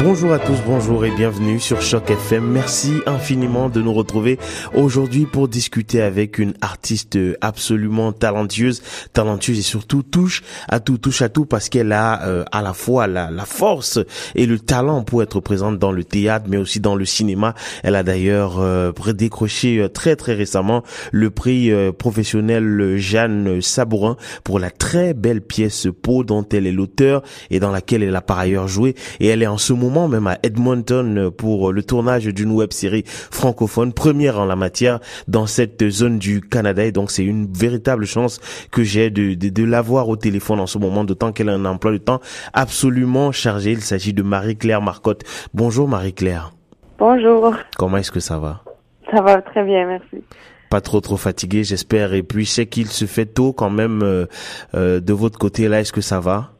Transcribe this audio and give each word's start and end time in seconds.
Bonjour 0.00 0.32
à 0.32 0.40
tous, 0.40 0.58
bonjour 0.66 1.04
et 1.04 1.12
bienvenue 1.12 1.60
sur 1.60 1.80
Choc 1.80 2.10
FM. 2.10 2.44
Merci 2.44 2.94
infiniment 3.06 3.68
de 3.68 3.80
nous 3.80 3.92
retrouver 3.92 4.38
aujourd'hui 4.74 5.24
pour 5.24 5.46
discuter 5.46 6.02
avec 6.02 6.38
une 6.38 6.52
artiste 6.60 7.16
absolument 7.40 8.12
talentueuse, 8.12 8.82
talentueuse 9.12 9.60
et 9.60 9.62
surtout 9.62 10.02
touche 10.02 10.42
à 10.68 10.80
tout, 10.80 10.98
touche 10.98 11.22
à 11.22 11.28
tout 11.28 11.46
parce 11.46 11.68
qu'elle 11.68 11.92
a 11.92 12.26
euh, 12.26 12.44
à 12.50 12.60
la 12.60 12.72
fois 12.74 13.06
la, 13.06 13.30
force 13.46 14.00
et 14.34 14.46
le 14.46 14.58
talent 14.58 15.04
pour 15.04 15.22
être 15.22 15.38
présente 15.40 15.78
dans 15.78 15.92
le 15.92 16.02
théâtre 16.02 16.46
mais 16.48 16.56
aussi 16.56 16.80
dans 16.80 16.96
le 16.96 17.04
cinéma. 17.04 17.54
Elle 17.84 17.94
a 17.94 18.02
d'ailleurs 18.02 18.58
euh, 18.58 18.92
décroché 19.14 19.78
euh, 19.78 19.88
très 19.88 20.16
très 20.16 20.34
récemment 20.34 20.82
le 21.12 21.30
prix 21.30 21.70
professionnel 21.98 22.96
Jeanne 22.96 23.62
Sabourin 23.62 24.16
pour 24.42 24.58
la 24.58 24.70
très 24.70 25.14
belle 25.14 25.40
pièce 25.40 25.86
Pau 26.02 26.24
dont 26.24 26.46
elle 26.52 26.66
est 26.66 26.72
l'auteur 26.72 27.22
et 27.50 27.60
dans 27.60 27.70
laquelle 27.70 28.02
elle 28.02 28.16
a 28.16 28.20
par 28.20 28.38
ailleurs 28.38 28.66
joué 28.66 28.96
et 29.20 29.28
elle 29.28 29.42
est 29.42 29.46
en 29.46 29.56
ce 29.56 29.72
moment 29.72 29.83
moment 29.84 30.08
même 30.08 30.26
à 30.26 30.38
Edmonton 30.42 31.30
pour 31.30 31.72
le 31.72 31.82
tournage 31.82 32.24
d'une 32.24 32.50
web 32.50 32.72
série 32.72 33.04
francophone, 33.06 33.92
première 33.92 34.40
en 34.40 34.46
la 34.46 34.56
matière 34.56 35.00
dans 35.28 35.46
cette 35.46 35.88
zone 35.90 36.18
du 36.18 36.40
Canada. 36.40 36.84
Et 36.84 36.92
donc 36.92 37.10
c'est 37.10 37.24
une 37.24 37.52
véritable 37.52 38.06
chance 38.06 38.40
que 38.70 38.82
j'ai 38.82 39.10
de, 39.10 39.34
de, 39.34 39.48
de 39.48 39.64
l'avoir 39.64 40.08
au 40.08 40.16
téléphone 40.16 40.60
en 40.60 40.66
ce 40.66 40.78
moment, 40.78 41.04
d'autant 41.04 41.32
qu'elle 41.32 41.48
a 41.48 41.52
un 41.52 41.64
emploi 41.64 41.92
de 41.92 41.98
temps 41.98 42.20
absolument 42.52 43.32
chargé. 43.32 43.72
Il 43.72 43.82
s'agit 43.82 44.12
de 44.12 44.22
Marie-Claire 44.22 44.82
Marcotte. 44.82 45.22
Bonjour 45.52 45.88
Marie-Claire. 45.88 46.52
Bonjour. 46.98 47.54
Comment 47.76 47.98
est-ce 47.98 48.10
que 48.10 48.20
ça 48.20 48.38
va? 48.38 48.62
Ça 49.10 49.20
va 49.20 49.42
très 49.42 49.64
bien, 49.64 49.86
merci 49.86 50.24
pas 50.70 50.80
trop 50.80 51.00
trop 51.00 51.16
fatigué 51.16 51.62
j'espère 51.62 52.14
et 52.14 52.24
puis 52.24 52.44
je 52.44 52.50
sais 52.50 52.66
qu'il 52.66 52.88
se 52.88 53.04
fait 53.04 53.26
tôt 53.26 53.52
quand 53.52 53.70
même 53.70 54.02
euh, 54.02 54.26
euh, 54.74 54.98
de 54.98 55.12
votre 55.12 55.38
côté 55.38 55.68
là 55.68 55.78
est-ce 55.78 55.92
que 55.92 56.00
ça 56.00 56.18
va? 56.18 56.50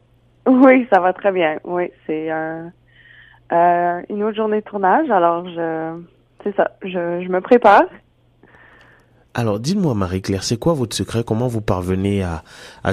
Oui 0.47 0.87
ça 0.89 1.01
va 1.01 1.11
très 1.11 1.33
bien 1.33 1.57
oui 1.65 1.91
c'est 2.07 2.31
un 2.31 2.37
euh, 2.37 2.69
une 3.51 4.23
autre 4.23 4.35
journée 4.35 4.61
de 4.61 4.65
tournage, 4.65 5.09
alors 5.09 5.47
je, 5.47 5.99
c'est 6.43 6.55
ça, 6.55 6.71
je 6.83 7.27
me 7.27 7.41
prépare. 7.41 7.83
Alors, 9.37 9.59
dites-moi, 9.59 9.95
Marie-Claire, 9.95 10.45
c'est 10.45 10.55
quoi 10.55 10.73
votre 10.73 10.95
secret? 10.95 11.25
Comment 11.25 11.49
vous 11.49 11.59
parvenez 11.59 12.23
à, 12.23 12.41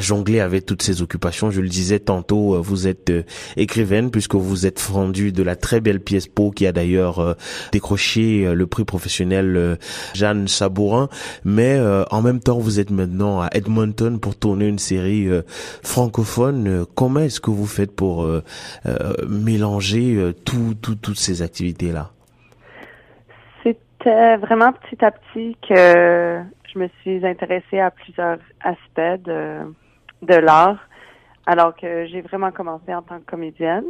jongler 0.01 0.41
avec 0.41 0.67
toutes 0.67 0.83
ces 0.83 1.01
occupations? 1.01 1.53
Je 1.53 1.61
le 1.61 1.69
disais 1.69 2.01
tantôt, 2.01 2.57
euh, 2.57 2.59
vous 2.59 2.89
êtes 2.89 3.11
euh, 3.11 3.23
écrivaine 3.57 4.11
puisque 4.11 4.35
vous 4.35 4.67
êtes 4.67 4.81
fondue 4.81 5.31
de 5.31 5.45
la 5.45 5.55
très 5.55 5.81
belle 5.81 6.01
pièce 6.01 6.27
Pau 6.27 6.51
qui 6.51 6.67
a 6.67 6.73
d'ailleurs 6.73 7.20
euh, 7.20 7.35
décroché 7.70 8.53
le 8.53 8.67
prix 8.67 8.85
professionnel 8.85 9.79
Jeanne 10.15 10.48
Sabourin. 10.48 11.09
Mais 11.45 11.81
en 12.11 12.23
même 12.23 12.41
temps, 12.41 12.59
vous 12.59 12.81
êtes 12.81 12.91
maintenant 12.91 13.41
à 13.41 13.48
Edmonton 13.53 14.19
pour 14.19 14.35
tourner 14.35 14.67
une 14.67 14.81
série 14.81 15.29
francophone. 15.83 16.87
Comment 16.97 17.20
est-ce 17.20 17.41
que 17.41 17.51
vous 17.51 17.67
faites 17.67 17.93
pour 17.93 18.27
mélanger 19.29 20.33
tout, 20.45 20.75
toutes 20.81 21.19
ces 21.19 21.43
activités-là? 21.43 22.11
C'était 24.03 24.36
vraiment 24.36 24.72
petit 24.72 25.05
à 25.05 25.11
petit 25.11 25.56
que 25.69 26.42
je 26.72 26.78
me 26.78 26.89
suis 27.00 27.25
intéressée 27.25 27.78
à 27.78 27.91
plusieurs 27.91 28.39
aspects 28.61 29.22
de, 29.22 29.61
de 30.22 30.34
l'art, 30.34 30.78
alors 31.47 31.75
que 31.77 32.06
j'ai 32.06 32.20
vraiment 32.20 32.50
commencé 32.50 32.95
en 32.95 33.03
tant 33.03 33.19
que 33.19 33.30
comédienne. 33.30 33.84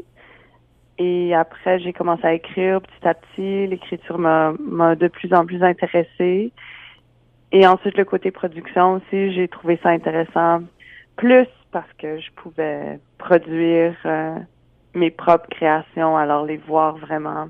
Et 0.98 1.34
après, 1.34 1.78
j'ai 1.80 1.92
commencé 1.92 2.24
à 2.24 2.34
écrire 2.34 2.80
petit 2.83 3.08
à 3.08 3.14
petit. 3.14 3.66
L'écriture 3.66 4.18
m'a, 4.18 4.52
de 4.94 5.08
plus 5.08 5.33
en 5.33 5.46
plus 5.46 5.62
intéressée. 5.62 6.52
Et 7.50 7.66
ensuite, 7.66 7.96
le 7.96 8.05
côté 8.05 8.30
production 8.30 8.94
aussi, 8.94 9.33
j'ai 9.33 9.48
trouvé 9.48 9.78
ça 9.83 9.90
intéressant. 9.90 10.62
Plus 11.16 11.48
parce 11.70 11.90
que 11.98 12.18
je 12.18 12.30
pouvais 12.33 12.98
produire 13.18 13.94
euh, 14.05 14.36
mes 14.94 15.10
propres 15.10 15.48
créations, 15.48 16.16
alors 16.16 16.44
les 16.44 16.58
voir 16.58 16.96
vraiment 16.96 17.48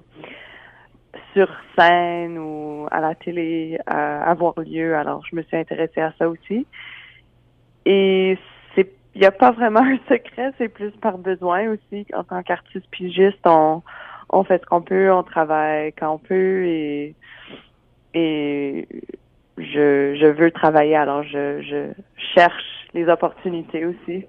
sur 1.32 1.48
scène 1.76 2.38
ou 2.38 2.86
à 2.90 3.00
la 3.00 3.14
télé 3.14 3.78
avoir 3.86 4.58
lieu. 4.60 4.96
Alors, 4.96 5.24
je 5.30 5.36
me 5.36 5.42
suis 5.42 5.56
intéressée 5.56 6.00
à 6.00 6.12
ça 6.18 6.28
aussi. 6.28 6.66
Et 7.84 8.38
c'est, 8.74 8.92
il 9.14 9.20
n'y 9.20 9.26
a 9.26 9.32
pas 9.32 9.50
vraiment 9.50 9.80
un 9.82 9.98
secret, 10.08 10.52
c'est 10.58 10.68
plus 10.68 10.92
par 10.92 11.18
besoin 11.18 11.68
aussi. 11.68 12.06
En 12.14 12.24
tant 12.24 12.42
qu'artiste 12.42 12.88
pigiste, 12.90 13.46
on, 13.46 13.82
on 14.30 14.44
fait 14.44 14.60
ce 14.60 14.66
qu'on 14.66 14.82
peut, 14.82 15.12
on 15.12 15.22
travaille 15.22 15.92
quand 15.92 16.14
on 16.14 16.18
peut 16.18 16.64
et, 16.64 17.14
et 18.14 18.88
je, 19.58 20.16
je 20.20 20.26
veux 20.26 20.50
travailler. 20.50 20.96
Alors, 20.96 21.22
je, 21.22 21.62
je 21.62 21.92
cherche 22.34 22.86
les 22.94 23.08
opportunités 23.08 23.84
aussi. 23.86 24.26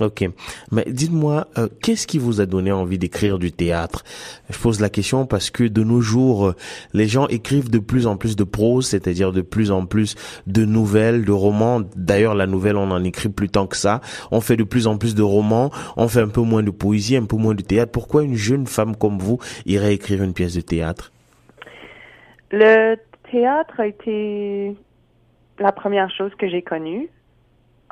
Ok, 0.00 0.24
mais 0.70 0.84
dites-moi, 0.86 1.48
euh, 1.58 1.68
qu'est-ce 1.82 2.06
qui 2.06 2.18
vous 2.18 2.40
a 2.40 2.46
donné 2.46 2.70
envie 2.70 2.96
d'écrire 2.96 3.38
du 3.38 3.50
théâtre? 3.50 4.04
Je 4.48 4.56
pose 4.56 4.80
la 4.80 4.88
question 4.88 5.26
parce 5.26 5.50
que 5.50 5.64
de 5.64 5.82
nos 5.82 6.00
jours, 6.00 6.46
euh, 6.46 6.56
les 6.94 7.08
gens 7.08 7.26
écrivent 7.26 7.70
de 7.70 7.80
plus 7.80 8.06
en 8.06 8.16
plus 8.16 8.36
de 8.36 8.44
prose, 8.44 8.86
c'est-à-dire 8.86 9.32
de 9.32 9.40
plus 9.40 9.72
en 9.72 9.86
plus 9.86 10.14
de 10.46 10.64
nouvelles, 10.64 11.24
de 11.24 11.32
romans. 11.32 11.82
D'ailleurs, 11.96 12.36
la 12.36 12.46
nouvelle, 12.46 12.76
on 12.76 12.90
en 12.92 13.02
écrit 13.02 13.30
plus 13.30 13.48
tant 13.48 13.66
que 13.66 13.76
ça. 13.76 14.00
On 14.30 14.40
fait 14.40 14.56
de 14.56 14.62
plus 14.62 14.86
en 14.86 14.96
plus 14.96 15.16
de 15.16 15.22
romans, 15.22 15.70
on 15.96 16.06
fait 16.06 16.20
un 16.20 16.28
peu 16.28 16.42
moins 16.42 16.62
de 16.62 16.70
poésie, 16.70 17.16
un 17.16 17.26
peu 17.26 17.36
moins 17.36 17.54
de 17.54 17.62
théâtre. 17.62 17.90
Pourquoi 17.90 18.22
une 18.22 18.36
jeune 18.36 18.68
femme 18.68 18.94
comme 18.94 19.18
vous 19.18 19.38
irait 19.66 19.94
écrire 19.94 20.22
une 20.22 20.34
pièce 20.34 20.54
de 20.54 20.60
théâtre? 20.60 21.12
Le 22.52 22.96
théâtre 23.30 23.80
a 23.80 23.86
été 23.88 24.76
la 25.58 25.72
première 25.72 26.10
chose 26.10 26.30
que 26.38 26.48
j'ai 26.48 26.62
connue 26.62 27.10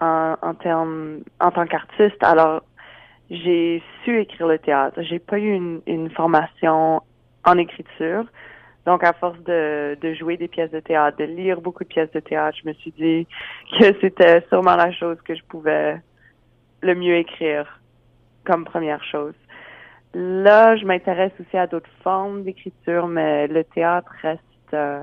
en, 0.00 0.36
en 0.42 0.54
termes 0.54 1.20
en 1.40 1.50
tant 1.50 1.66
qu'artiste. 1.66 2.22
Alors, 2.22 2.62
j'ai 3.30 3.82
su 4.04 4.18
écrire 4.18 4.46
le 4.46 4.58
théâtre. 4.58 5.02
J'ai 5.02 5.18
pas 5.18 5.38
eu 5.38 5.52
une, 5.52 5.80
une, 5.86 6.10
formation 6.10 7.02
en 7.44 7.58
écriture. 7.58 8.24
Donc, 8.86 9.04
à 9.04 9.12
force 9.12 9.38
de, 9.40 9.98
de 10.00 10.14
jouer 10.14 10.36
des 10.36 10.48
pièces 10.48 10.70
de 10.70 10.80
théâtre, 10.80 11.18
de 11.18 11.24
lire 11.24 11.60
beaucoup 11.60 11.84
de 11.84 11.88
pièces 11.88 12.10
de 12.12 12.20
théâtre, 12.20 12.56
je 12.62 12.68
me 12.68 12.74
suis 12.74 12.92
dit 12.92 13.26
que 13.78 13.94
c'était 14.00 14.42
sûrement 14.48 14.76
la 14.76 14.92
chose 14.92 15.18
que 15.22 15.34
je 15.34 15.42
pouvais 15.44 16.00
le 16.80 16.94
mieux 16.94 17.16
écrire 17.16 17.80
comme 18.44 18.64
première 18.64 19.04
chose. 19.04 19.34
Là, 20.14 20.76
je 20.76 20.86
m'intéresse 20.86 21.32
aussi 21.38 21.56
à 21.56 21.66
d'autres 21.66 21.90
formes 22.02 22.44
d'écriture, 22.44 23.08
mais 23.08 23.46
le 23.46 23.62
théâtre 23.62 24.10
reste 24.22 24.42
euh, 24.72 25.02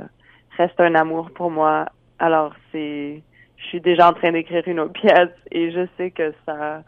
reste 0.58 0.80
un 0.80 0.96
amour 0.96 1.30
pour 1.32 1.52
moi. 1.52 1.86
Alors, 2.20 2.54
c'est 2.72 3.22
je 3.58 3.66
suis 3.66 3.82
déjà 3.82 4.10
en 4.10 4.14
train 4.14 4.32
d'écrire 4.32 4.64
une 4.68 4.80
autre 4.80 4.94
pièce 4.94 5.30
et 5.52 5.72
je 5.72 5.88
sais 5.98 6.12
que 6.12 6.34
ça, 6.46 6.84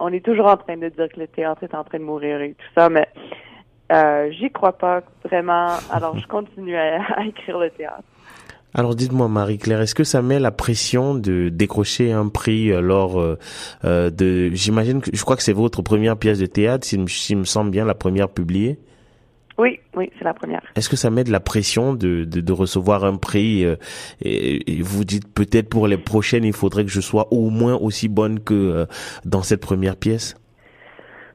on 0.00 0.12
est 0.12 0.24
toujours 0.24 0.46
en 0.46 0.56
train 0.56 0.76
de 0.76 0.88
dire 0.88 1.08
que 1.08 1.20
le 1.20 1.28
théâtre 1.28 1.62
est 1.64 1.74
en 1.74 1.84
train 1.84 1.98
de 1.98 2.04
mourir 2.04 2.40
et 2.40 2.50
tout 2.50 2.66
ça, 2.74 2.88
mais 2.88 3.08
euh, 3.92 4.30
j'y 4.32 4.50
crois 4.50 4.72
pas 4.72 5.02
vraiment. 5.24 5.76
Alors 5.90 6.18
je 6.18 6.26
continue 6.26 6.76
à, 6.76 6.98
écrire 7.26 7.58
le 7.58 7.70
théâtre. 7.70 8.02
Alors 8.76 8.96
dites-moi 8.96 9.28
Marie-Claire, 9.28 9.80
est-ce 9.80 9.94
que 9.94 10.02
ça 10.02 10.20
met 10.20 10.40
la 10.40 10.50
pression 10.50 11.14
de 11.14 11.48
décrocher 11.48 12.10
un 12.10 12.26
prix 12.26 12.72
euh, 12.72 12.80
lors 12.80 13.20
euh, 13.20 13.38
euh, 13.84 14.10
de, 14.10 14.50
j'imagine 14.52 15.00
que 15.00 15.10
je 15.12 15.22
crois 15.22 15.36
que 15.36 15.44
c'est 15.44 15.52
votre 15.52 15.80
première 15.80 16.16
pièce 16.16 16.40
de 16.40 16.46
théâtre, 16.46 16.84
s'il 16.84 16.98
me, 17.00 17.40
me 17.40 17.44
semble 17.44 17.70
bien 17.70 17.84
la 17.84 17.94
première 17.94 18.28
publiée? 18.28 18.80
Oui, 19.56 19.78
oui, 19.94 20.10
c'est 20.18 20.24
la 20.24 20.34
première. 20.34 20.62
Est-ce 20.74 20.88
que 20.88 20.96
ça 20.96 21.10
met 21.10 21.22
de 21.22 21.30
la 21.30 21.40
pression 21.40 21.94
de, 21.94 22.24
de, 22.24 22.40
de 22.40 22.52
recevoir 22.52 23.04
un 23.04 23.16
prix 23.16 23.64
euh, 23.64 23.76
et, 24.20 24.82
vous 24.82 25.04
dites 25.04 25.32
peut-être 25.32 25.68
pour 25.68 25.86
les 25.86 25.96
prochaines, 25.96 26.44
il 26.44 26.52
faudrait 26.52 26.84
que 26.84 26.90
je 26.90 27.00
sois 27.00 27.28
au 27.30 27.50
moins 27.50 27.74
aussi 27.74 28.08
bonne 28.08 28.40
que 28.40 28.54
euh, 28.54 28.86
dans 29.24 29.42
cette 29.42 29.60
première 29.60 29.96
pièce? 29.96 30.36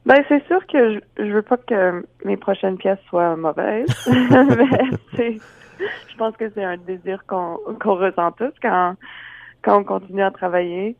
Ben 0.05 0.23
c'est 0.27 0.45
sûr 0.47 0.65
que 0.67 0.95
je, 0.95 1.25
je 1.25 1.31
veux 1.31 1.41
pas 1.41 1.57
que 1.57 2.03
mes 2.25 2.37
prochaines 2.37 2.77
pièces 2.77 2.99
soient 3.09 3.35
mauvaises, 3.35 3.87
mais 5.17 5.37
je 5.79 6.17
pense 6.17 6.35
que 6.35 6.49
c'est 6.55 6.63
un 6.63 6.77
désir 6.77 7.23
qu'on 7.27 7.57
qu'on 7.79 7.95
ressent 7.95 8.31
tous 8.31 8.53
quand 8.61 8.95
quand 9.61 9.79
on 9.79 9.83
continue 9.83 10.23
à 10.23 10.31
travailler. 10.31 10.95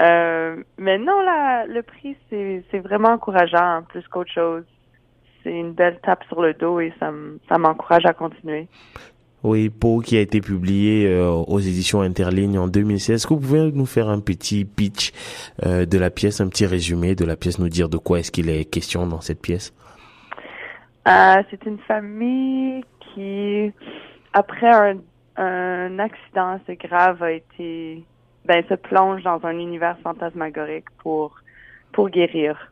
Euh, 0.00 0.56
mais 0.76 0.98
non, 0.98 1.20
là, 1.22 1.66
le 1.66 1.82
prix 1.82 2.16
c'est 2.28 2.64
c'est 2.70 2.80
vraiment 2.80 3.10
encourageant 3.10 3.82
plus 3.88 4.06
qu'autre 4.08 4.32
chose 4.32 4.64
c'est 5.42 5.52
une 5.52 5.72
belle 5.72 5.98
tape 6.02 6.24
sur 6.28 6.42
le 6.42 6.54
dos 6.54 6.80
et 6.80 6.92
ça 6.98 7.58
m'encourage 7.58 8.06
à 8.06 8.12
continuer. 8.12 8.68
Oui, 9.44 9.70
Pau 9.70 10.00
qui 10.00 10.16
a 10.16 10.20
été 10.20 10.40
publié 10.40 11.06
euh, 11.08 11.28
aux 11.28 11.58
éditions 11.58 12.00
Interligne 12.00 12.58
en 12.58 12.68
2016. 12.68 13.16
Est-ce 13.16 13.26
que 13.26 13.34
vous 13.34 13.40
pouvez 13.40 13.72
nous 13.72 13.86
faire 13.86 14.08
un 14.08 14.20
petit 14.20 14.64
pitch 14.64 15.12
euh, 15.66 15.84
de 15.84 15.98
la 15.98 16.10
pièce, 16.10 16.40
un 16.40 16.48
petit 16.48 16.64
résumé 16.64 17.16
de 17.16 17.24
la 17.24 17.34
pièce, 17.34 17.58
nous 17.58 17.68
dire 17.68 17.88
de 17.88 17.96
quoi 17.96 18.20
est-ce 18.20 18.30
qu'il 18.30 18.48
est 18.48 18.64
question 18.64 19.06
dans 19.06 19.20
cette 19.20 19.42
pièce? 19.42 19.74
Euh, 21.08 21.42
C'est 21.50 21.64
une 21.66 21.78
famille 21.78 22.84
qui, 23.00 23.72
après 24.32 24.70
un, 24.70 24.98
un 25.36 25.98
accident 25.98 26.50
assez 26.50 26.76
grave, 26.76 27.20
a 27.24 27.32
été, 27.32 28.04
ben, 28.44 28.62
se 28.68 28.74
plonge 28.74 29.24
dans 29.24 29.44
un 29.44 29.58
univers 29.58 29.98
fantasmagorique 30.04 30.86
pour 31.02 31.34
pour 31.92 32.08
guérir. 32.08 32.71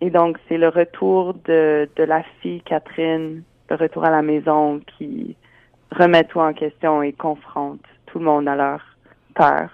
Et 0.00 0.10
donc, 0.10 0.38
c'est 0.48 0.58
le 0.58 0.68
retour 0.68 1.34
de, 1.46 1.88
de 1.96 2.02
la 2.04 2.22
fille 2.40 2.60
Catherine, 2.62 3.42
le 3.68 3.76
retour 3.76 4.04
à 4.04 4.10
la 4.10 4.22
maison 4.22 4.80
qui 4.96 5.36
remet 5.90 6.24
tout 6.24 6.40
en 6.40 6.52
question 6.52 7.02
et 7.02 7.12
confronte 7.12 7.80
tout 8.06 8.18
le 8.18 8.24
monde 8.24 8.48
à 8.48 8.56
leur 8.56 8.80
peur. 9.34 9.70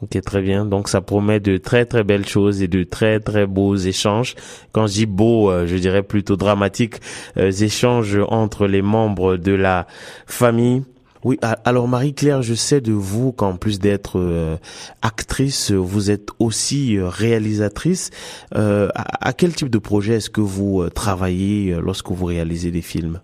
Ok, 0.00 0.20
très 0.22 0.42
bien. 0.42 0.64
Donc 0.64 0.88
ça 0.88 1.00
promet 1.00 1.40
de 1.40 1.56
très 1.56 1.84
très 1.84 2.04
belles 2.04 2.26
choses 2.26 2.62
et 2.62 2.68
de 2.68 2.84
très 2.84 3.18
très 3.18 3.46
beaux 3.46 3.74
échanges. 3.74 4.36
Quand 4.70 4.86
je 4.86 4.92
dis 4.92 5.06
beau, 5.06 5.50
euh, 5.50 5.66
je 5.66 5.76
dirais 5.76 6.04
plutôt 6.04 6.36
dramatiques 6.36 7.00
euh, 7.36 7.50
échanges 7.50 8.16
entre 8.28 8.68
les 8.68 8.82
membres 8.82 9.36
de 9.36 9.52
la 9.52 9.86
famille. 10.26 10.84
Oui, 11.24 11.38
alors 11.64 11.88
Marie-Claire, 11.88 12.42
je 12.42 12.54
sais 12.54 12.80
de 12.80 12.92
vous 12.92 13.32
qu'en 13.32 13.56
plus 13.56 13.80
d'être 13.80 14.18
euh, 14.18 14.56
actrice, 15.02 15.72
vous 15.72 16.10
êtes 16.10 16.28
aussi 16.38 16.98
réalisatrice. 17.00 18.10
à, 18.54 19.32
quel 19.32 19.52
type 19.54 19.70
de 19.70 19.78
projet 19.78 20.14
est-ce 20.14 20.30
que 20.30 20.40
vous 20.40 20.88
travaillez 20.90 21.76
lorsque 21.82 22.10
vous 22.10 22.26
réalisez 22.26 22.70
des 22.70 22.82
films? 22.82 23.20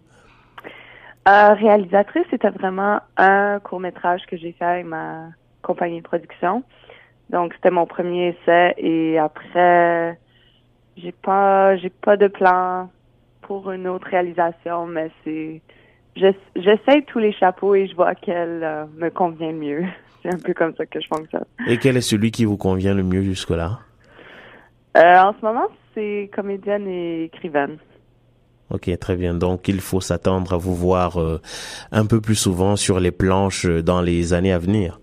Réalisatrice, 1.26 2.24
c'était 2.30 2.50
vraiment 2.50 3.00
un 3.16 3.60
court 3.60 3.80
métrage 3.80 4.22
que 4.26 4.36
j'ai 4.36 4.52
fait 4.52 4.64
avec 4.64 4.86
ma 4.86 5.28
compagnie 5.62 5.98
de 5.98 6.04
production. 6.04 6.62
Donc 7.30 7.54
c'était 7.54 7.70
mon 7.70 7.86
premier 7.86 8.28
essai 8.28 8.74
et 8.76 9.18
après 9.18 10.18
j'ai 10.96 11.12
pas 11.12 11.76
j'ai 11.76 11.90
pas 11.90 12.16
de 12.16 12.28
plan 12.28 12.90
pour 13.42 13.70
une 13.70 13.88
autre 13.88 14.06
réalisation, 14.08 14.86
mais 14.86 15.10
c'est 15.24 15.60
j'essaie 16.16 17.02
tous 17.06 17.18
les 17.18 17.32
chapeaux 17.32 17.74
et 17.74 17.86
je 17.86 17.94
vois 17.94 18.14
quel 18.14 18.62
euh, 18.62 18.84
me 18.96 19.10
convient 19.10 19.52
le 19.52 19.58
mieux. 19.58 19.84
C'est 20.22 20.32
un 20.32 20.38
peu 20.38 20.54
comme 20.54 20.74
ça 20.76 20.86
que 20.86 21.00
je 21.00 21.06
fonctionne. 21.06 21.44
Et 21.66 21.78
quel 21.78 21.96
est 21.98 22.00
celui 22.00 22.30
qui 22.30 22.46
vous 22.46 22.56
convient 22.56 22.94
le 22.94 23.02
mieux 23.02 23.22
jusque-là? 23.22 23.80
Euh, 24.96 25.18
en 25.18 25.34
ce 25.38 25.44
moment, 25.44 25.66
c'est 25.94 26.30
comédienne 26.34 26.88
et 26.88 27.24
écrivaine. 27.24 27.76
Ok, 28.70 28.90
très 28.98 29.16
bien. 29.16 29.34
Donc, 29.34 29.68
il 29.68 29.80
faut 29.80 30.00
s'attendre 30.00 30.54
à 30.54 30.56
vous 30.56 30.74
voir 30.74 31.20
euh, 31.20 31.42
un 31.92 32.06
peu 32.06 32.22
plus 32.22 32.36
souvent 32.36 32.76
sur 32.76 33.00
les 33.00 33.10
planches 33.10 33.66
dans 33.66 34.00
les 34.00 34.32
années 34.32 34.52
à 34.52 34.58
venir. 34.58 34.98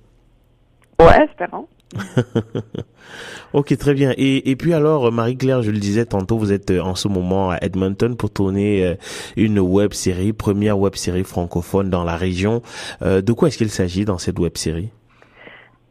Ouais, 0.99 1.23
espérons. 1.23 1.67
ok, 3.53 3.77
très 3.77 3.93
bien. 3.93 4.13
Et, 4.17 4.49
et 4.49 4.55
puis 4.55 4.73
alors, 4.73 5.11
Marie-Claire, 5.11 5.61
je 5.61 5.71
le 5.71 5.77
disais 5.77 6.05
tantôt, 6.05 6.37
vous 6.37 6.51
êtes 6.51 6.71
euh, 6.71 6.81
en 6.81 6.95
ce 6.95 7.07
moment 7.07 7.51
à 7.51 7.57
Edmonton 7.61 8.15
pour 8.15 8.31
tourner 8.31 8.85
euh, 8.85 8.95
une 9.35 9.59
web 9.59 9.93
série, 9.93 10.33
première 10.33 10.79
web 10.79 10.95
série 10.95 11.23
francophone 11.23 11.89
dans 11.89 12.03
la 12.03 12.15
région. 12.15 12.61
Euh, 13.01 13.21
de 13.21 13.33
quoi 13.33 13.49
est-ce 13.49 13.57
qu'il 13.57 13.69
s'agit 13.69 14.05
dans 14.05 14.17
cette 14.17 14.39
web 14.39 14.57
série? 14.57 14.89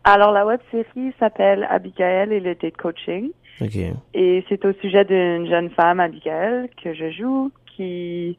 Alors, 0.05 0.33
la 0.33 0.47
web 0.47 0.61
série 0.71 1.13
s'appelle 1.19 1.67
Abigail 1.71 2.33
et 2.33 2.41
le 2.41 2.55
date 2.55 2.77
coaching. 2.77 3.31
Ok. 3.61 3.77
Et 4.15 4.45
c'est 4.49 4.65
au 4.65 4.73
sujet 4.81 5.05
d'une 5.05 5.47
jeune 5.47 5.71
femme, 5.71 6.01
Abigail, 6.01 6.71
que 6.83 6.95
je 6.95 7.11
joue, 7.11 7.53
qui 7.77 8.39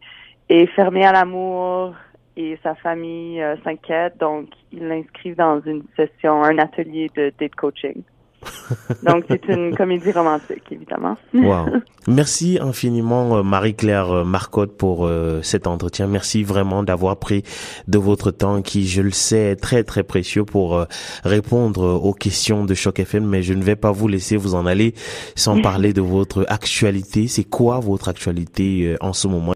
est 0.50 0.66
fermée 0.68 1.06
à 1.06 1.12
l'amour, 1.12 1.94
et 2.38 2.58
sa 2.64 2.76
famille 2.76 3.42
euh, 3.42 3.56
s'inquiète, 3.64 4.18
donc 4.20 4.48
ils 4.72 4.88
l'inscrivent 4.88 5.36
dans 5.36 5.62
une 5.62 5.84
session, 5.96 6.44
un 6.44 6.58
atelier 6.58 7.10
de 7.16 7.32
date 7.40 7.56
coaching. 7.56 8.04
donc 9.04 9.26
c'est 9.30 9.48
une 9.50 9.76
comédie 9.76 10.12
romantique, 10.12 10.64
évidemment. 10.72 11.16
wow. 11.34 11.66
Merci 12.08 12.58
infiniment 12.60 13.38
euh, 13.38 13.44
Marie-Claire 13.44 14.10
euh, 14.12 14.24
Marcotte 14.24 14.76
pour 14.76 15.08
cet 15.44 15.68
entretien. 15.68 16.08
Merci 16.08 16.44
vraiment 16.44 16.82
d'avoir 16.82 17.18
pris 17.18 17.44
de 17.88 17.98
votre 18.00 18.32
temps 18.32 18.64
qui, 18.64 18.88
je 18.88 19.04
le 19.04 19.12
sais, 19.12 19.52
est 19.52 19.56
très 19.58 19.84
très 19.84 20.02
précieux 20.04 20.44
pour 20.44 20.86
répondre 21.24 21.84
aux 22.04 22.14
questions 22.14 22.66
de 22.66 22.74
Choc 22.74 23.00
FM, 23.00 23.26
mais 23.26 23.44
je 23.44 23.54
ne 23.54 23.62
vais 23.62 23.76
pas 23.76 23.92
vous 23.92 24.08
laisser 24.08 24.38
vous 24.38 24.56
en 24.56 24.66
aller 24.66 24.96
sans 25.36 25.62
parler 25.62 25.94
de 25.94 26.02
votre 26.02 26.46
actualité. 26.50 27.28
C'est 27.28 27.44
quoi 27.44 27.80
votre 27.80 28.10
actualité 28.10 28.96
en 29.02 29.14
ce 29.14 29.28
moment? 29.28 29.54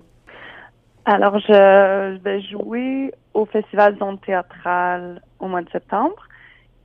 Alors, 1.05 1.37
je, 1.37 2.17
vais 2.17 2.41
jouer 2.41 3.13
au 3.35 3.45
Festival 3.45 3.95
Zone 3.99 4.17
théâtrale 4.19 5.21
au 5.39 5.47
mois 5.47 5.61
de 5.61 5.69
septembre 5.69 6.27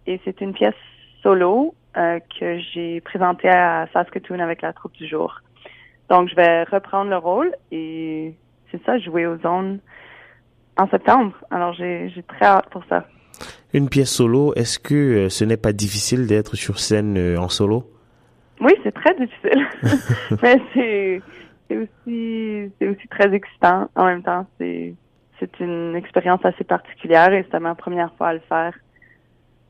et 0.06 0.20
c'est 0.24 0.42
une 0.42 0.52
pièce 0.52 0.74
solo 1.22 1.74
euh, 1.96 2.18
que 2.38 2.58
j'ai 2.58 3.00
présentée 3.00 3.48
à 3.48 3.88
Saskatoon 3.94 4.40
avec 4.40 4.60
la 4.60 4.74
troupe 4.74 4.92
du 4.92 5.08
jour. 5.08 5.40
Donc, 6.10 6.28
je 6.28 6.36
vais 6.36 6.64
reprendre 6.64 7.08
le 7.08 7.16
rôle 7.16 7.54
et 7.72 8.34
c'est 8.70 8.84
ça, 8.84 8.98
jouer 8.98 9.26
aux 9.26 9.38
zones 9.38 9.78
en 10.76 10.86
septembre. 10.88 11.34
Alors, 11.50 11.72
j'ai 11.72 12.24
très 12.28 12.44
hâte 12.44 12.68
pour 12.70 12.84
ça. 12.90 13.06
Une 13.72 13.88
pièce 13.88 14.10
solo, 14.10 14.52
est-ce 14.54 14.78
que 14.78 14.94
euh, 14.94 15.28
ce 15.30 15.44
n'est 15.44 15.56
pas 15.56 15.72
difficile 15.72 16.26
d'être 16.26 16.56
sur 16.56 16.78
scène 16.78 17.16
euh, 17.16 17.40
en 17.40 17.48
solo? 17.48 17.90
Oui, 18.60 18.72
c'est 18.82 18.92
très 18.92 19.14
difficile. 19.14 19.66
Mais 20.42 20.60
c'est 20.74 21.22
c'est 21.70 21.76
aussi 21.76 22.72
c'est 22.78 22.88
aussi 22.88 23.08
très 23.08 23.32
excitant 23.32 23.88
en 23.94 24.04
même 24.06 24.22
temps. 24.22 24.46
C'est 24.58 24.94
c'est 25.38 25.60
une 25.60 25.94
expérience 25.96 26.44
assez 26.44 26.64
particulière 26.64 27.32
et 27.32 27.42
c'était 27.44 27.60
ma 27.60 27.74
première 27.74 28.12
fois 28.14 28.28
à 28.28 28.34
le 28.34 28.40
faire. 28.40 28.74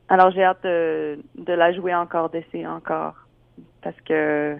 Alors 0.09 0.31
j'ai 0.31 0.43
hâte 0.43 0.63
de, 0.63 1.19
de 1.35 1.53
la 1.53 1.71
jouer 1.71 1.95
encore, 1.95 2.29
d'essayer 2.29 2.67
encore. 2.67 3.15
Parce 3.81 3.95
que 4.01 4.57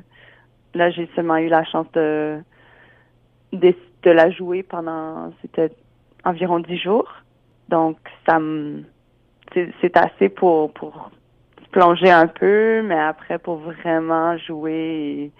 là, 0.73 0.89
j'ai 0.91 1.09
seulement 1.15 1.37
eu 1.37 1.49
la 1.49 1.65
chance 1.65 1.91
de, 1.91 2.39
de, 3.51 3.75
la 4.05 4.31
jouer 4.31 4.63
pendant 4.63 5.33
c'était 5.41 5.71
environ 6.23 6.59
dix 6.59 6.77
jours. 6.77 7.11
Donc 7.69 7.97
ça 8.25 8.39
c'est 9.81 9.97
assez 9.97 10.29
pour 10.29 10.71
pour 10.73 11.11
plonger 11.71 12.09
un 12.09 12.27
peu, 12.27 12.81
mais 12.83 12.99
après 12.99 13.37
pour 13.37 13.57
vraiment 13.57 14.37
jouer 14.37 14.73
et, 14.73 15.31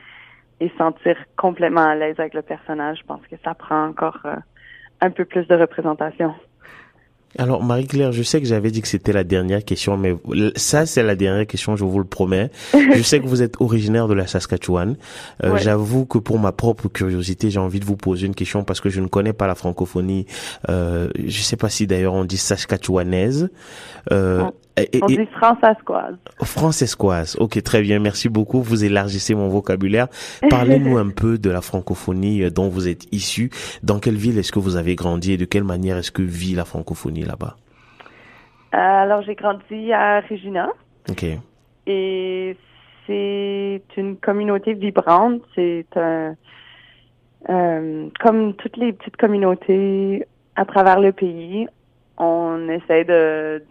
et 0.62 0.72
sentir 0.78 1.18
complètement 1.36 1.86
à 1.86 1.96
l'aise 1.96 2.16
avec 2.20 2.36
le 2.36 2.44
personnage, 2.44 3.00
je 3.02 3.06
pense 3.06 3.22
que 3.30 3.36
ça 3.44 3.56
prend 3.56 3.88
encore 3.88 4.20
euh, 4.26 4.36
un 5.02 5.10
peu 5.10 5.26
plus 5.26 5.46
de 5.48 5.56
représentation. 5.56 6.34
Alors 7.38 7.64
Marie-Claire, 7.64 8.12
je 8.12 8.24
sais 8.24 8.42
que 8.42 8.46
j'avais 8.46 8.72
dit 8.72 8.82
que 8.82 8.88
c'était 8.88 9.14
la 9.14 9.24
dernière 9.24 9.64
question, 9.64 9.98
mais 9.98 10.16
ça 10.56 10.86
c'est 10.86 11.02
la 11.02 11.16
dernière 11.16 11.48
question, 11.48 11.76
je 11.76 11.86
vous 11.86 11.98
le 11.98 12.06
promets. 12.06 12.52
je 12.74 13.02
sais 13.02 13.20
que 13.20 13.26
vous 13.26 13.42
êtes 13.42 13.60
originaire 13.62 14.08
de 14.08 14.14
la 14.14 14.28
Saskatchewan. 14.28 14.98
Euh, 15.44 15.58
J'avoue 15.58 16.06
que 16.06 16.18
pour 16.18 16.40
ma 16.40 16.52
propre 16.52 16.90
curiosité, 16.90 17.50
j'ai 17.50 17.60
envie 17.60 17.80
de 17.80 17.86
vous 17.86 17.96
poser 17.96 18.28
une 18.28 18.36
question 18.36 18.64
parce 18.64 18.82
que 18.82 18.90
je 18.90 19.00
ne 19.00 19.08
connais 19.08 19.34
pas 19.34 19.48
la 19.48 19.56
francophonie. 19.56 20.26
Euh, 20.70 21.10
je 21.26 21.42
sais 21.42 21.58
pas 21.58 21.70
si 21.70 21.88
d'ailleurs 21.88 22.14
on 22.14 22.26
dit 22.26 22.38
saskatchewanaise. 22.38 23.50
Euh, 24.12 24.44
on 25.02 25.06
dit 25.06 25.26
francescoise. 25.38 26.16
Francescoise. 26.44 27.36
Ok, 27.40 27.62
très 27.64 27.82
bien. 27.82 28.00
Merci 28.00 28.30
beaucoup. 28.30 28.62
Vous 28.62 28.84
élargissez 28.84 29.36
mon 29.36 29.50
vocabulaire. 29.50 30.08
Parlez-nous 30.50 30.98
un 30.98 31.10
peu 31.16 31.38
de 31.38 31.50
la 31.50 31.62
francophonie 31.62 32.44
euh, 32.44 32.50
dont 32.50 32.70
vous 32.70 32.88
êtes 32.88 33.12
issu. 33.14 33.50
Dans 33.84 34.00
quelle 34.00 34.16
ville 34.16 34.38
est-ce 34.38 34.52
que 34.52 34.60
vous 34.60 34.78
avez 34.78 34.96
grandi 34.96 35.34
et 35.34 35.38
de 35.38 35.46
quelle 35.46 35.64
manière 35.64 35.98
est-ce 35.98 36.12
que 36.12 36.22
vit 36.22 36.56
la 36.56 36.66
francophonie 36.66 37.24
là-bas? 37.24 37.56
Euh, 38.74 38.78
alors, 38.78 39.22
j'ai 39.24 39.36
grandi 39.36 39.92
à 39.92 40.22
Regina. 40.22 40.70
Ok. 41.10 41.26
Et 41.88 42.58
c'est 43.08 43.82
une 43.98 44.18
communauté 44.18 44.74
vibrante. 44.74 45.42
C'est 45.56 45.86
un, 45.96 46.36
euh, 47.50 48.08
comme 48.20 48.54
toutes 48.56 48.78
les 48.78 48.94
petites 48.94 49.18
communautés 49.18 50.26
à 50.56 50.66
travers 50.66 51.00
le 51.00 51.12
pays, 51.12 51.68
on 52.18 52.70
essaie 52.70 53.04
de 53.04 53.64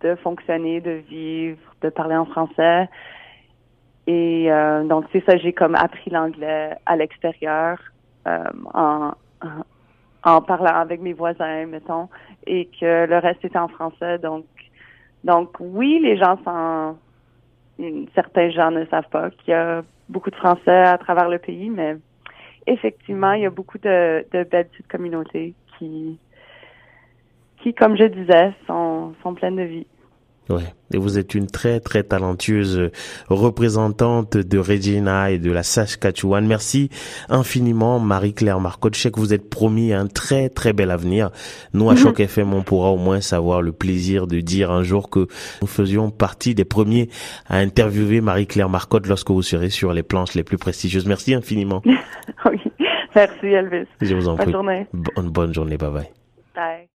de 0.00 0.14
fonctionner, 0.16 0.80
de 0.80 1.02
vivre, 1.08 1.58
de 1.82 1.88
parler 1.88 2.16
en 2.16 2.26
français. 2.26 2.88
Et 4.06 4.50
euh, 4.50 4.84
donc, 4.84 5.04
c'est 5.12 5.24
ça, 5.24 5.36
j'ai 5.36 5.52
comme 5.52 5.74
appris 5.74 6.10
l'anglais 6.10 6.76
à 6.86 6.96
l'extérieur 6.96 7.78
euh, 8.26 8.44
en, 8.74 9.12
en 10.24 10.42
parlant 10.42 10.74
avec 10.74 11.00
mes 11.00 11.12
voisins, 11.12 11.66
mettons, 11.66 12.08
et 12.46 12.68
que 12.80 13.06
le 13.06 13.18
reste 13.18 13.44
était 13.44 13.58
en 13.58 13.68
français. 13.68 14.18
Donc, 14.18 14.46
donc 15.24 15.56
oui, 15.60 16.00
les 16.02 16.16
gens 16.16 16.38
sont... 16.44 16.96
Certains 18.14 18.50
gens 18.50 18.72
ne 18.72 18.84
savent 18.86 19.08
pas 19.08 19.30
qu'il 19.30 19.50
y 19.50 19.54
a 19.54 19.82
beaucoup 20.08 20.30
de 20.30 20.36
Français 20.36 20.82
à 20.82 20.98
travers 20.98 21.28
le 21.28 21.38
pays, 21.38 21.70
mais 21.70 21.96
effectivement, 22.66 23.32
il 23.34 23.42
y 23.42 23.46
a 23.46 23.50
beaucoup 23.50 23.78
de, 23.78 24.26
de 24.32 24.42
belles 24.42 24.66
petites 24.66 24.88
communautés 24.88 25.54
qui, 25.78 26.18
qui, 27.62 27.74
comme 27.74 27.96
je 27.96 28.04
disais, 28.04 28.52
sont, 28.66 29.14
sont 29.22 29.34
pleines 29.34 29.56
de 29.56 29.62
vie. 29.62 29.86
Ouais. 30.48 30.62
Et 30.94 30.96
vous 30.96 31.18
êtes 31.18 31.34
une 31.34 31.46
très 31.46 31.78
très 31.78 32.02
talentueuse 32.02 32.90
représentante 33.28 34.38
de 34.38 34.58
Regina 34.58 35.30
et 35.30 35.38
de 35.38 35.52
la 35.52 35.62
Saskatchewan. 35.62 36.46
Merci 36.46 36.88
infiniment 37.28 37.98
Marie-Claire 37.98 38.58
Marcotte. 38.58 38.94
Je 38.94 39.02
sais 39.02 39.10
que 39.10 39.20
vous 39.20 39.34
êtes 39.34 39.50
promis 39.50 39.92
un 39.92 40.06
très 40.06 40.48
très 40.48 40.72
bel 40.72 40.90
avenir. 40.90 41.30
Nous 41.74 41.90
à. 41.90 41.96
Choc 41.98 42.20
FM, 42.20 42.54
on 42.54 42.62
pourra 42.62 42.90
au 42.90 42.96
moins 42.96 43.20
savoir 43.20 43.60
le 43.60 43.72
plaisir 43.72 44.26
de 44.26 44.40
dire 44.40 44.70
un 44.70 44.82
jour 44.82 45.10
que 45.10 45.26
nous 45.60 45.66
faisions 45.66 46.10
partie 46.10 46.54
des 46.54 46.64
premiers 46.64 47.10
à 47.46 47.58
interviewer 47.58 48.22
Marie-Claire 48.22 48.70
Marcotte 48.70 49.06
lorsque 49.06 49.30
vous 49.30 49.42
serez 49.42 49.68
sur 49.68 49.92
les 49.92 50.02
planches 50.02 50.34
les 50.34 50.44
plus 50.44 50.56
prestigieuses. 50.56 51.06
Merci 51.06 51.34
infiniment. 51.34 51.82
oui. 52.50 52.60
Merci 53.14 53.46
Elvis. 53.46 53.88
Je 54.00 54.14
vous 54.14 54.28
en 54.28 54.36
bonne 54.36 54.44
prie. 54.44 54.52
Journée. 54.52 54.86
Bonne, 54.94 55.28
bonne 55.28 55.52
journée. 55.52 55.76
Bye 55.76 55.90
bye. 55.90 56.10
Bye. 56.54 56.86